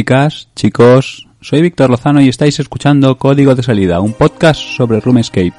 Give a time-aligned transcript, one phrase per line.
[0.00, 5.52] chicas, chicos, soy Víctor Lozano y estáis escuchando Código de Salida, un podcast sobre RoomEscape.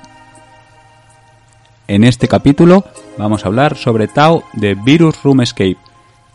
[1.87, 2.83] En este capítulo
[3.19, 5.77] vamos a hablar sobre Tao de Virus Room Escape.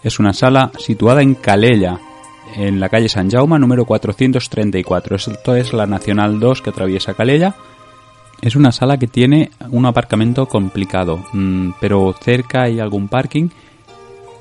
[0.04, 1.98] Es una sala situada en Calella,
[2.54, 5.16] en la calle San Jaume número 434.
[5.16, 7.56] Esto es la Nacional 2 que atraviesa Calella.
[8.40, 13.48] Es una sala que tiene un aparcamiento complicado, mm, pero cerca hay algún parking.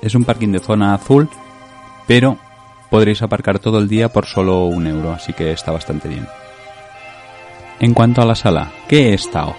[0.03, 1.27] Es un parking de zona azul,
[2.05, 2.37] pero
[2.89, 6.27] podréis aparcar todo el día por solo un euro, así que está bastante bien.
[7.79, 9.55] En cuanto a la sala, ¿qué es Tao?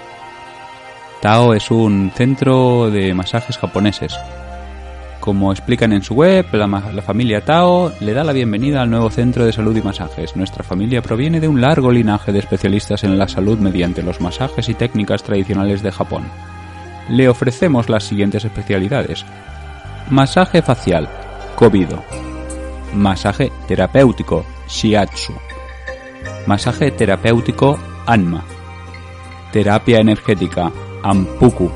[1.21, 4.17] Tao es un centro de masajes japoneses.
[5.21, 9.45] Como explican en su web, la, familia Tao le da la bienvenida al nuevo centro
[9.45, 10.37] de salud y masajes.
[10.37, 14.69] Nuestra familia proviene de un largo linaje de especialistas en la salud mediante los masajes
[14.69, 16.25] y técnicas tradicionales de Japón.
[17.09, 19.25] Le ofrecemos las siguientes especialidades.
[20.11, 21.09] Masaje facial,
[21.57, 22.05] Kobido.
[22.97, 25.35] Masaje terapéutico, Shiatsu.
[26.47, 28.43] Masaje terapéutico, Anma.
[29.53, 31.71] Terapia energética, Ampuku.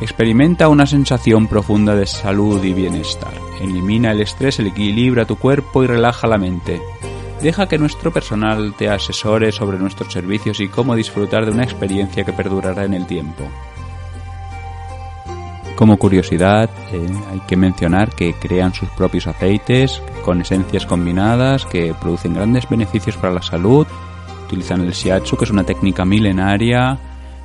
[0.00, 3.32] Experimenta una sensación profunda de salud y bienestar.
[3.60, 6.82] Elimina el estrés, equilibra tu cuerpo y relaja la mente.
[7.40, 12.24] Deja que nuestro personal te asesore sobre nuestros servicios y cómo disfrutar de una experiencia
[12.24, 13.44] que perdurará en el tiempo.
[15.76, 21.94] Como curiosidad, eh, hay que mencionar que crean sus propios aceites con esencias combinadas que
[22.00, 23.86] producen grandes beneficios para la salud.
[24.46, 26.98] Utilizan el shiatsu, que es una técnica milenaria,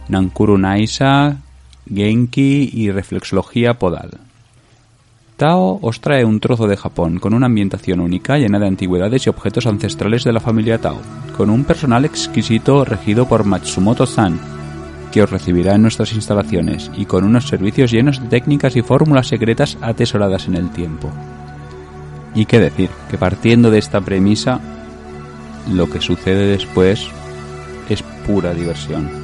[0.07, 1.37] Nankuru Naisa,
[1.93, 4.11] Genki y reflexología podal.
[5.35, 9.29] Tao os trae un trozo de Japón con una ambientación única llena de antigüedades y
[9.29, 11.01] objetos ancestrales de la familia Tao,
[11.35, 14.60] con un personal exquisito regido por Matsumoto-san,
[15.11, 19.27] que os recibirá en nuestras instalaciones, y con unos servicios llenos de técnicas y fórmulas
[19.27, 21.11] secretas atesoradas en el tiempo.
[22.33, 24.59] Y qué decir, que partiendo de esta premisa,
[25.71, 27.07] lo que sucede después
[27.89, 29.21] es pura diversión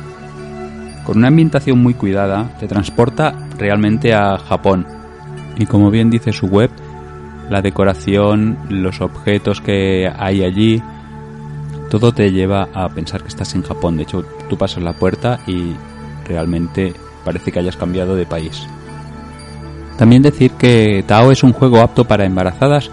[1.07, 4.85] con una ambientación muy cuidada, te transporta realmente a Japón.
[5.57, 6.69] Y como bien dice su web,
[7.50, 10.84] la decoración, los objetos que hay allí,
[11.90, 13.95] todo te lleva a pensar que estás en Japón.
[13.95, 15.74] De hecho, tú pasas la puerta y
[16.25, 16.94] realmente
[17.24, 18.68] parece que hayas cambiado de país.
[19.97, 22.91] También decir que Tao es un juego apto para embarazadas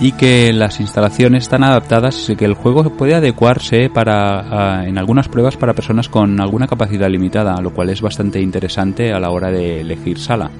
[0.00, 5.28] y que las instalaciones están adaptadas y que el juego puede adecuarse para en algunas
[5.28, 9.50] pruebas para personas con alguna capacidad limitada, lo cual es bastante interesante a la hora
[9.50, 10.50] de elegir sala.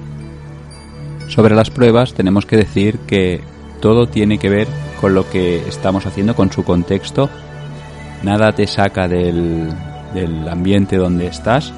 [1.29, 3.41] Sobre las pruebas tenemos que decir que
[3.79, 4.67] todo tiene que ver
[4.99, 7.29] con lo que estamos haciendo, con su contexto.
[8.23, 9.69] Nada te saca del,
[10.13, 11.73] del ambiente donde estás.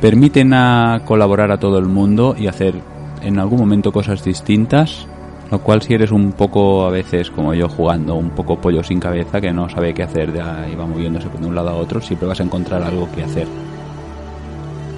[0.00, 2.74] Permiten a colaborar a todo el mundo y hacer
[3.22, 5.06] en algún momento cosas distintas
[5.50, 8.98] lo cual si eres un poco a veces como yo jugando, un poco pollo sin
[8.98, 12.26] cabeza que no sabe qué hacer y va moviéndose de un lado a otro, siempre
[12.26, 13.46] vas a encontrar algo que hacer.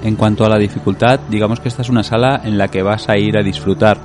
[0.02, 3.08] En cuanto a la dificultad, digamos que esta es una sala en la que vas
[3.08, 3.98] a ir a disfrutar.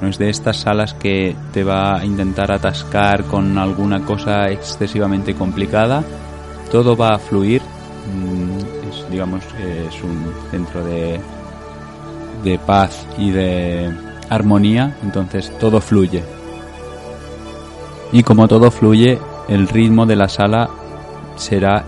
[0.00, 5.34] No es de estas salas que te va a intentar atascar con alguna cosa excesivamente
[5.34, 6.04] complicada.
[6.70, 7.62] Todo va a fluir.
[8.14, 11.20] Mm, es, digamos, es un centro de,
[12.44, 13.92] de paz y de
[14.28, 16.22] armonía, entonces todo fluye.
[18.12, 20.70] Y como todo fluye, el ritmo de la sala
[21.36, 21.84] será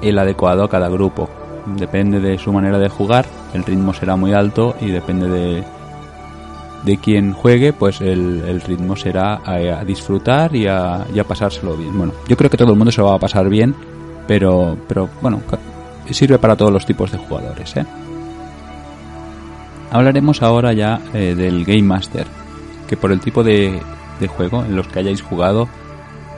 [0.00, 1.28] el adecuado a cada grupo.
[1.76, 3.24] Depende de su manera de jugar,
[3.54, 5.64] el ritmo será muy alto y depende de,
[6.84, 11.96] de quien juegue, pues el, ritmo será a, disfrutar y a, pasárselo bien.
[11.96, 13.74] Bueno, yo creo que todo el mundo se va a pasar bien,
[14.26, 15.40] pero, pero bueno,
[16.14, 17.76] sirve para todos los tipos de jugadores.
[17.76, 17.86] ¿eh?
[19.90, 22.26] Hablaremos ahora ya eh, del Game Master,
[22.88, 23.80] que por el tipo de,
[24.36, 25.68] juego en los que hayáis jugado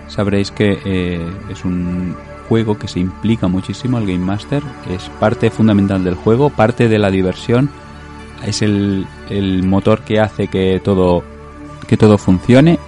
[0.08, 1.20] sabréis que eh,
[1.50, 2.16] es un
[2.48, 6.98] juego que se implica muchísimo el Game Master, es parte fundamental del juego, parte de
[6.98, 7.68] la diversión,
[8.42, 9.06] es el,
[9.64, 11.22] motor que hace que todo,
[11.86, 12.78] que todo funcione,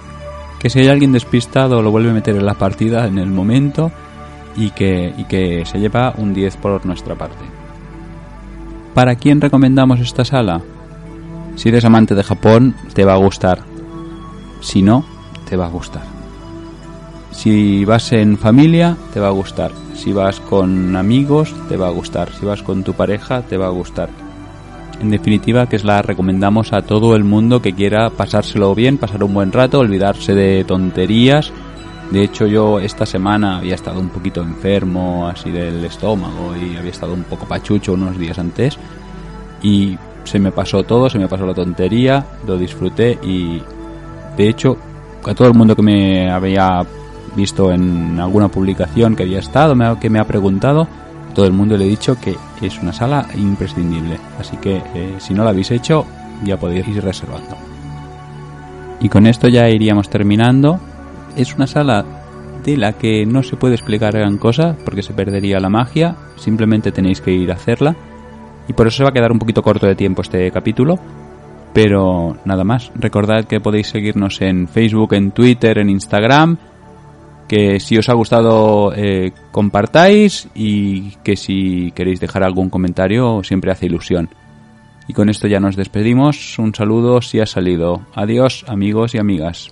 [0.59, 3.91] que si hay alguien despistado lo vuelve a meter en la partida en el momento
[4.57, 7.45] y que, y que se lleva un 10 por nuestra parte.
[8.93, 10.61] ¿Para quién recomendamos esta sala?
[11.55, 13.59] Si eres amante de Japón, te va a gustar.
[14.61, 15.05] Si no,
[15.47, 16.03] te va a gustar.
[17.31, 19.71] Si vas en familia, te va a gustar.
[19.93, 22.31] Si vas con amigos, te va a gustar.
[22.33, 24.09] Si vas con tu pareja, te va a gustar.
[24.99, 29.23] En definitiva, que es la recomendamos a todo el mundo que quiera pasárselo bien, pasar
[29.23, 31.53] un buen rato, olvidarse de tonterías.
[32.11, 36.91] De hecho, yo esta semana había estado un poquito enfermo, así del estómago, y había
[36.91, 38.77] estado un poco pachucho unos días antes
[39.61, 43.61] y se me pasó todo, se me pasó la tontería, lo disfruté y
[44.35, 44.77] de hecho
[45.25, 46.85] a todo el mundo que me había
[47.35, 50.87] visto en alguna publicación que había estado, que me ha preguntado,
[51.33, 54.17] todo el mundo le he dicho que es una sala imprescindible.
[54.39, 56.05] Así que eh, si no la habéis hecho,
[56.43, 57.55] ya podéis ir reservando.
[58.99, 60.79] Y con esto ya iríamos terminando.
[61.37, 62.03] Es una sala
[62.63, 66.15] de la que no se puede explicar gran cosa porque se perdería la magia.
[66.35, 67.95] Simplemente tenéis que ir a hacerla.
[68.67, 70.99] Y por eso se va a quedar un poquito corto de tiempo este capítulo.
[71.73, 76.57] Pero nada más, recordad que podéis seguirnos en Facebook, en Twitter, en Instagram.
[77.47, 83.71] Que si os ha gustado eh, compartáis y que si queréis dejar algún comentario siempre
[83.71, 84.29] hace ilusión.
[85.07, 86.57] Y con esto ya nos despedimos.
[86.57, 88.01] Un saludo si ha salido.
[88.15, 89.71] Adiós amigos y amigas.